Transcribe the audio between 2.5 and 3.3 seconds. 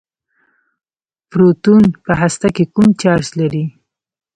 کې کوم چارچ